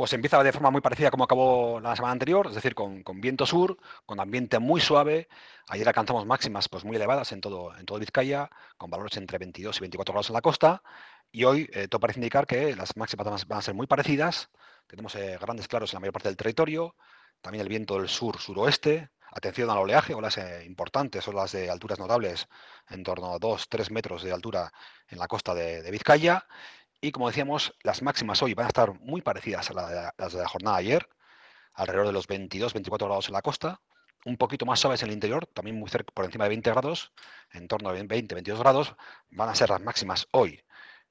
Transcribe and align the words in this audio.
pues 0.00 0.14
empieza 0.14 0.42
de 0.42 0.50
forma 0.50 0.70
muy 0.70 0.80
parecida 0.80 1.10
como 1.10 1.24
acabó 1.24 1.78
la 1.78 1.94
semana 1.94 2.12
anterior, 2.12 2.46
es 2.46 2.54
decir, 2.54 2.74
con, 2.74 3.04
viento 3.20 3.44
sur, 3.44 3.76
con 4.06 4.18
ambiente 4.18 4.58
muy 4.58 4.80
suave. 4.80 5.28
Ayer 5.68 5.86
alcanzamos 5.86 6.24
máximas 6.24 6.70
pues, 6.70 6.86
muy 6.86 6.96
elevadas 6.96 7.32
en 7.32 7.42
todo, 7.42 7.76
en 7.76 7.84
todo 7.84 7.98
Vizcaya, 7.98 8.48
con 8.78 8.88
valores 8.88 9.18
entre 9.18 9.36
22 9.36 9.76
y 9.76 9.80
24 9.80 10.14
grados 10.14 10.30
en 10.30 10.34
la 10.36 10.40
costa. 10.40 10.82
Y 11.30 11.44
hoy 11.44 11.68
eh, 11.74 11.86
todo 11.86 12.00
parece 12.00 12.18
indicar 12.18 12.46
que 12.46 12.74
las 12.74 12.96
máximas 12.96 13.46
van 13.46 13.58
a 13.58 13.60
ser 13.60 13.74
muy 13.74 13.86
parecidas. 13.86 14.48
Tenemos 14.86 15.14
eh, 15.16 15.36
grandes 15.38 15.68
claros 15.68 15.92
en 15.92 15.98
la 15.98 16.00
mayor 16.00 16.14
parte 16.14 16.30
del 16.30 16.36
territorio, 16.38 16.96
también 17.42 17.60
el 17.60 17.68
viento 17.68 17.98
del 17.98 18.08
sur-suroeste. 18.08 19.10
Atención 19.32 19.68
al 19.68 19.76
oleaje, 19.76 20.14
olas 20.14 20.38
eh, 20.38 20.64
importantes, 20.64 21.28
olas 21.28 21.52
de 21.52 21.68
alturas 21.68 21.98
notables, 21.98 22.48
en 22.88 23.02
torno 23.04 23.34
a 23.34 23.38
2-3 23.38 23.90
metros 23.90 24.22
de 24.22 24.32
altura 24.32 24.72
en 25.08 25.18
la 25.18 25.28
costa 25.28 25.54
de, 25.54 25.82
de 25.82 25.90
Vizcaya. 25.90 26.46
Y 27.02 27.12
como 27.12 27.28
decíamos, 27.28 27.74
las 27.82 28.02
máximas 28.02 28.42
hoy 28.42 28.52
van 28.54 28.66
a 28.66 28.68
estar 28.68 28.92
muy 29.00 29.22
parecidas 29.22 29.70
a, 29.70 30.12
las 30.18 30.32
de 30.32 30.40
la 30.40 30.48
jornada 30.48 30.76
de 30.76 30.82
ayer, 30.82 31.08
alrededor 31.74 32.06
de 32.08 32.12
los 32.12 32.28
22-24 32.28 33.06
grados 33.06 33.28
en 33.28 33.32
la 33.34 33.42
costa, 33.42 33.80
un 34.26 34.36
poquito 34.36 34.66
más 34.66 34.80
suaves 34.80 35.02
en 35.02 35.08
el 35.08 35.14
interior, 35.14 35.46
también 35.46 35.78
muy 35.78 35.88
cerca, 35.88 36.12
por 36.12 36.26
encima 36.26 36.44
de 36.44 36.50
20 36.50 36.70
grados, 36.70 37.12
en 37.52 37.68
torno 37.68 37.88
a 37.88 37.96
20-22 37.96 38.58
grados, 38.58 38.94
van 39.30 39.48
a 39.48 39.54
ser 39.54 39.70
las 39.70 39.80
máximas 39.80 40.28
hoy, 40.32 40.62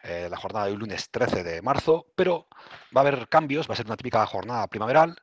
eh, 0.03 0.27
la 0.29 0.37
jornada 0.37 0.65
de 0.67 0.73
hoy 0.73 0.77
lunes 0.77 1.09
13 1.09 1.43
de 1.43 1.61
marzo, 1.63 2.05
pero 2.15 2.47
va 2.95 3.01
a 3.01 3.07
haber 3.07 3.27
cambios, 3.27 3.67
va 3.67 3.73
a 3.73 3.77
ser 3.77 3.87
una 3.87 3.97
típica 3.97 4.23
jornada 4.27 4.67
primaveral, 4.67 5.15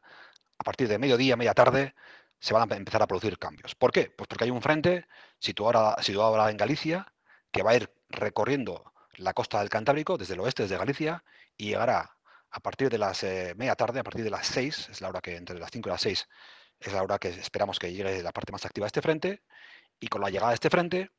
a 0.58 0.64
partir 0.64 0.88
de 0.88 0.98
mediodía, 0.98 1.36
media 1.36 1.54
tarde, 1.54 1.94
se 2.40 2.54
van 2.54 2.70
a 2.72 2.76
empezar 2.76 3.02
a 3.02 3.06
producir 3.06 3.38
cambios. 3.38 3.74
¿Por 3.76 3.92
qué? 3.92 4.10
Pues 4.16 4.26
porque 4.28 4.44
hay 4.44 4.50
un 4.50 4.62
frente 4.62 5.06
situado 5.38 5.96
situado 6.02 6.28
ahora 6.28 6.50
en 6.50 6.56
Galicia 6.56 7.06
que 7.52 7.62
va 7.62 7.70
a 7.72 7.76
ir 7.76 7.90
recorriendo 8.10 8.92
la 9.16 9.32
costa 9.34 9.60
del 9.60 9.68
Cantábrico, 9.68 10.16
desde 10.16 10.34
el 10.34 10.40
oeste, 10.40 10.62
desde 10.64 10.78
Galicia, 10.78 11.24
y 11.56 11.66
llegará 11.66 12.16
a 12.50 12.60
partir 12.60 12.88
de 12.88 12.98
las 12.98 13.22
eh, 13.22 13.54
media 13.56 13.74
tarde, 13.74 14.00
a 14.00 14.02
partir 14.02 14.24
de 14.24 14.30
las 14.30 14.46
6, 14.46 14.88
es 14.90 15.00
la 15.00 15.08
hora 15.08 15.20
que 15.20 15.36
entre 15.36 15.58
las 15.58 15.70
5 15.70 15.88
y 15.88 15.92
las 15.92 16.00
6 16.00 16.28
es 16.80 16.92
la 16.92 17.02
hora 17.02 17.18
que 17.18 17.28
esperamos 17.28 17.78
que 17.78 17.92
llegue 17.92 18.22
la 18.22 18.32
parte 18.32 18.52
más 18.52 18.64
activa 18.64 18.84
de 18.84 18.88
este 18.88 19.02
frente, 19.02 19.42
y 19.98 20.08
con 20.08 20.20
la 20.20 20.30
llegada 20.30 20.50
de 20.50 20.54
este 20.54 20.70
frente 20.70 21.10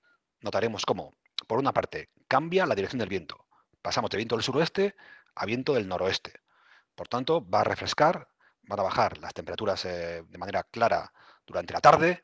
notaremos 0.42 0.86
cómo, 0.86 1.16
por 1.48 1.60
una 1.60 1.74
parte, 1.74 2.10
cambia 2.28 2.66
la 2.66 2.76
dirección 2.76 3.00
del 3.00 3.10
viento. 3.10 3.46
Pasamos 3.82 4.10
de 4.12 4.18
viento 4.18 4.36
del 4.36 4.44
suroeste 4.44 4.96
a 5.36 5.46
viento 5.46 5.74
del 5.74 5.88
noroeste. 5.88 6.42
Por 6.96 7.08
tanto, 7.08 7.48
va 7.48 7.62
a 7.62 7.64
refrescar, 7.64 8.28
van 8.64 8.80
a 8.80 8.84
bajar 8.84 9.18
las 9.20 9.34
temperaturas 9.34 9.86
eh, 9.86 10.24
de 10.28 10.38
manera 10.38 10.64
clara 10.64 11.12
durante 11.46 11.74
la 11.74 11.80
tarde 11.80 12.24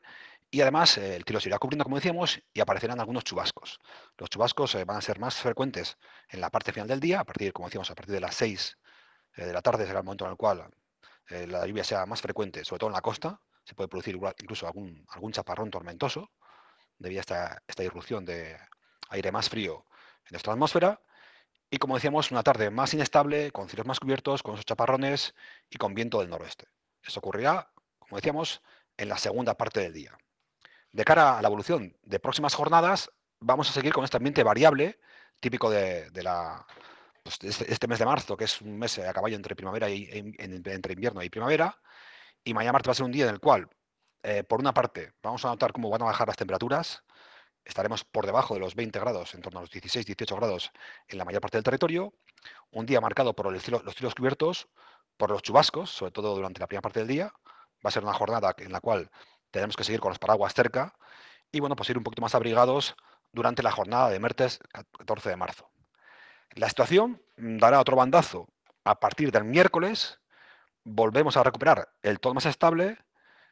y 0.54 0.60
además 0.60 0.98
eh, 0.98 1.16
el 1.16 1.24
cielo 1.24 1.40
se 1.40 1.48
irá 1.48 1.58
cubriendo, 1.58 1.82
como 1.82 1.96
decíamos, 1.96 2.40
y 2.52 2.60
aparecerán 2.60 3.00
algunos 3.00 3.24
chubascos. 3.24 3.80
Los 4.16 4.30
chubascos 4.30 4.76
eh, 4.76 4.84
van 4.84 4.98
a 4.98 5.00
ser 5.00 5.18
más 5.18 5.34
frecuentes 5.34 5.98
en 6.28 6.40
la 6.40 6.48
parte 6.48 6.70
final 6.70 6.86
del 6.86 7.00
día, 7.00 7.18
a 7.18 7.24
partir, 7.24 7.52
como 7.52 7.66
decíamos, 7.66 7.90
a 7.90 7.96
partir 7.96 8.14
de 8.14 8.20
las 8.20 8.36
6 8.36 8.78
eh, 9.34 9.46
de 9.46 9.52
la 9.52 9.62
tarde 9.62 9.84
será 9.84 9.98
el 9.98 10.04
momento 10.04 10.24
en 10.26 10.30
el 10.30 10.36
cual 10.36 10.70
la 11.28 11.66
lluvia 11.66 11.82
sea 11.82 12.06
más 12.06 12.20
frecuente, 12.22 12.64
sobre 12.64 12.78
todo 12.78 12.90
en 12.90 12.94
la 12.94 13.00
costa. 13.00 13.40
Se 13.64 13.74
puede 13.74 13.88
producir 13.88 14.14
incluso 14.14 14.66
algún, 14.68 15.04
algún 15.08 15.32
chaparrón 15.32 15.70
tormentoso 15.70 16.30
debido 16.98 17.18
a 17.18 17.22
esta, 17.22 17.62
esta 17.66 17.82
irrupción 17.82 18.24
de 18.24 18.56
aire 19.08 19.32
más 19.32 19.48
frío 19.48 19.86
en 20.26 20.34
nuestra 20.34 20.52
atmósfera. 20.52 21.00
Y 21.68 21.78
como 21.78 21.96
decíamos, 21.96 22.30
una 22.30 22.44
tarde 22.44 22.70
más 22.70 22.94
inestable, 22.94 23.50
con 23.50 23.68
cielos 23.68 23.86
más 23.86 23.98
cubiertos, 23.98 24.42
con 24.44 24.54
esos 24.54 24.66
chaparrones 24.66 25.34
y 25.68 25.78
con 25.78 25.94
viento 25.94 26.20
del 26.20 26.28
noroeste. 26.30 26.68
Esto 27.02 27.18
ocurrirá, 27.18 27.72
como 27.98 28.18
decíamos, 28.18 28.62
en 28.96 29.08
la 29.08 29.18
segunda 29.18 29.56
parte 29.56 29.80
del 29.80 29.94
día 29.94 30.16
de 30.94 31.04
cara 31.04 31.38
a 31.38 31.42
la 31.42 31.48
evolución 31.48 31.96
de 32.04 32.20
próximas 32.20 32.54
jornadas, 32.54 33.10
vamos 33.40 33.68
a 33.68 33.72
seguir 33.72 33.92
con 33.92 34.04
este 34.04 34.16
ambiente 34.16 34.44
variable, 34.44 35.00
típico 35.40 35.68
de, 35.68 36.08
pues, 37.22 37.38
este, 37.42 37.70
este, 37.72 37.88
mes 37.88 37.98
de 37.98 38.06
marzo, 38.06 38.36
que 38.36 38.44
es 38.44 38.60
un 38.60 38.78
mes 38.78 39.00
a 39.00 39.12
caballo 39.12 39.34
entre 39.34 39.56
primavera 39.56 39.90
y 39.90 40.08
entre 40.38 40.92
invierno 40.92 41.20
y 41.22 41.30
primavera. 41.30 41.76
Y 42.44 42.54
mañana 42.54 42.74
martes 42.74 42.90
va 42.90 42.92
a 42.92 42.94
ser 42.94 43.06
un 43.06 43.12
día 43.12 43.24
en 43.24 43.34
el 43.34 43.40
cual, 43.40 43.68
eh, 44.22 44.44
por 44.44 44.60
una 44.60 44.72
parte, 44.72 45.12
vamos 45.20 45.44
a 45.44 45.48
notar 45.48 45.72
cómo 45.72 45.90
van 45.90 46.02
a 46.02 46.04
bajar 46.04 46.28
las 46.28 46.36
temperaturas. 46.36 47.02
Estaremos 47.64 48.04
por 48.04 48.24
debajo 48.24 48.54
de 48.54 48.60
los 48.60 48.76
20 48.76 48.96
grados, 49.00 49.34
en 49.34 49.42
torno 49.42 49.58
a 49.58 49.62
los 49.62 49.72
16-18 49.72 50.36
grados 50.36 50.70
en 51.08 51.18
la 51.18 51.24
mayor 51.24 51.40
parte 51.40 51.56
del 51.56 51.64
territorio. 51.64 52.14
Un 52.70 52.86
día 52.86 53.00
marcado 53.00 53.34
por 53.34 53.52
los 53.52 53.62
cielos 53.64 54.14
cubiertos, 54.14 54.68
por 55.16 55.30
los 55.30 55.42
chubascos, 55.42 55.90
sobre 55.90 56.12
todo 56.12 56.36
durante 56.36 56.60
la 56.60 56.68
primera 56.68 56.82
parte 56.82 57.00
del 57.00 57.08
día. 57.08 57.32
Va 57.84 57.88
a 57.88 57.90
ser 57.90 58.04
una 58.04 58.14
jornada 58.14 58.54
en 58.58 58.70
la 58.72 58.80
cual 58.80 59.10
tenemos 59.54 59.76
que 59.76 59.84
seguir 59.84 60.00
con 60.00 60.10
los 60.10 60.18
paraguas 60.18 60.52
cerca 60.52 60.94
y 61.52 61.60
bueno, 61.60 61.76
pues 61.76 61.88
ir 61.88 61.96
un 61.96 62.02
poquito 62.02 62.22
más 62.22 62.34
abrigados 62.34 62.96
durante 63.32 63.62
la 63.62 63.70
jornada 63.70 64.10
de 64.10 64.18
martes 64.18 64.58
14 64.98 65.30
de 65.30 65.36
marzo. 65.36 65.70
La 66.54 66.68
situación 66.68 67.22
dará 67.36 67.78
otro 67.78 67.94
bandazo 67.94 68.48
a 68.82 68.98
partir 68.98 69.30
del 69.30 69.44
miércoles. 69.44 70.18
Volvemos 70.82 71.36
a 71.36 71.44
recuperar 71.44 71.88
el 72.02 72.18
tono 72.18 72.34
más 72.34 72.46
estable. 72.46 72.98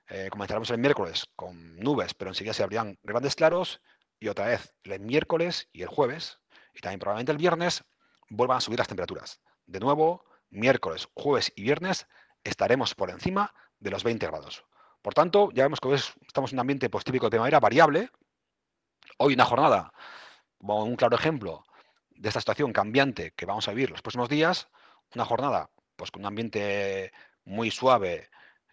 Eh, 0.08 0.28
comenzaremos 0.28 0.70
el 0.70 0.78
miércoles 0.78 1.24
con 1.36 1.76
nubes, 1.76 2.14
pero 2.14 2.32
enseguida 2.32 2.52
se 2.52 2.64
abrirán 2.64 2.98
grandes 3.04 3.36
claros. 3.36 3.80
Y 4.18 4.26
otra 4.26 4.46
vez 4.46 4.74
el 4.82 4.98
miércoles 4.98 5.68
y 5.72 5.82
el 5.82 5.88
jueves, 5.88 6.40
y 6.74 6.80
también 6.80 6.98
probablemente 6.98 7.30
el 7.30 7.38
viernes, 7.38 7.84
vuelvan 8.28 8.56
a 8.56 8.60
subir 8.60 8.80
las 8.80 8.88
temperaturas. 8.88 9.40
De 9.66 9.78
nuevo, 9.78 10.24
miércoles, 10.50 11.08
jueves 11.14 11.52
y 11.54 11.62
viernes 11.62 12.08
estaremos 12.42 12.96
por 12.96 13.10
encima 13.10 13.54
de 13.78 13.90
los 13.90 14.02
20 14.02 14.26
grados. 14.26 14.64
Por 15.02 15.14
tanto, 15.14 15.50
ya 15.52 15.64
vemos 15.64 15.80
que 15.80 15.92
estamos 15.94 16.52
en 16.52 16.56
un 16.56 16.60
ambiente 16.60 16.88
pues, 16.88 17.04
típico 17.04 17.26
de 17.26 17.30
primavera 17.30 17.58
variable. 17.58 18.10
Hoy 19.18 19.34
una 19.34 19.44
jornada, 19.44 19.92
un 20.60 20.96
claro 20.96 21.16
ejemplo 21.16 21.64
de 22.10 22.28
esta 22.28 22.40
situación 22.40 22.72
cambiante 22.72 23.32
que 23.32 23.44
vamos 23.44 23.66
a 23.66 23.72
vivir 23.72 23.90
los 23.90 24.00
próximos 24.00 24.28
días, 24.28 24.68
una 25.14 25.24
jornada 25.24 25.70
pues, 25.96 26.12
con 26.12 26.22
un 26.22 26.26
ambiente 26.26 27.12
muy 27.44 27.72
suave, 27.72 28.30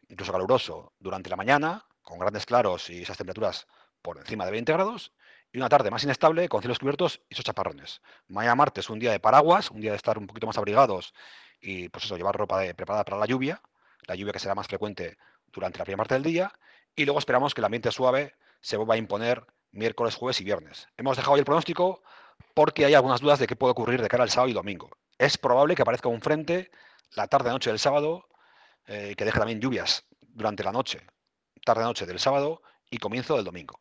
incluso 0.08 0.32
caluroso, 0.32 0.94
durante 1.00 1.32
la 1.32 1.36
mañana, 1.36 1.86
con 2.04 2.20
grandes 2.20 2.46
claros 2.46 2.92
y 2.92 3.02
esas 3.02 3.18
temperaturas 3.18 3.68
por 4.04 4.20
encima 4.20 4.46
de 4.46 4.52
20 4.52 4.72
grados, 4.72 5.12
y 5.52 5.58
una 5.58 5.68
tarde 5.68 5.90
más 5.90 6.04
inestable, 6.04 6.48
con 6.48 6.62
cielos 6.62 6.78
cubiertos 6.78 7.22
y 7.28 7.34
esos 7.34 7.44
chaparrones. 7.44 8.02
Mañana 8.28 8.56
martes, 8.56 8.90
un 8.92 9.00
día 9.00 9.12
de 9.12 9.20
paraguas, 9.20 9.72
un 9.72 9.82
día 9.82 9.92
de 9.92 9.98
estar 9.98 10.20
un 10.20 10.28
poquito 10.28 10.46
más 10.46 10.60
abrigados 10.60 11.14
y 11.60 11.90
pues 11.90 12.06
eso, 12.06 12.18
llevar 12.18 12.36
ropa 12.38 12.60
preparada 12.76 13.04
para 13.04 13.18
la 13.18 13.26
lluvia, 13.26 13.62
la 14.08 14.16
lluvia 14.16 14.34
que 14.34 14.40
será 14.40 14.56
más 14.56 14.68
frecuente 14.68 15.18
durante 15.48 15.80
la 15.80 15.86
primera 15.86 16.04
parte 16.04 16.16
del 16.16 16.24
día 16.24 16.52
y 16.96 17.06
luego 17.06 17.20
esperamos 17.20 17.54
que 17.54 17.62
el 17.62 17.66
ambiente 17.66 17.92
suave 17.92 18.36
se 18.62 18.78
vuelva 18.78 18.96
a 18.96 18.98
imponer 18.98 19.46
miércoles, 19.72 20.16
jueves 20.16 20.42
y 20.42 20.44
viernes. 20.44 20.88
Hemos 20.98 21.18
dejado 21.18 21.34
hoy 21.34 21.40
el 21.40 21.46
pronóstico 21.46 22.02
porque 22.54 22.86
hay 22.86 22.94
algunas 22.94 23.22
dudas 23.22 23.40
de 23.40 23.48
qué 23.48 23.56
puede 23.56 23.72
ocurrir 23.72 24.02
de 24.02 24.08
cara 24.08 24.24
al 24.24 24.30
sábado 24.30 24.50
y 24.50 24.54
domingo. 24.54 24.90
Es 25.18 25.38
probable 25.38 25.76
que 25.76 25.82
aparezca 25.82 26.10
un 26.10 26.22
frente 26.22 26.72
la 27.12 27.28
tarde-noche 27.28 27.70
del 27.70 27.80
sábado 27.80 28.28
eh, 28.86 29.14
que 29.18 29.26
deje 29.26 29.40
también 29.40 29.60
lluvias 29.60 30.06
durante 30.22 30.64
la 30.64 30.72
noche, 30.72 31.02
tarde-noche 31.66 32.06
del 32.06 32.20
sábado 32.20 32.62
y 32.90 32.98
comienzo 32.98 33.36
del 33.36 33.46
domingo. 33.46 33.80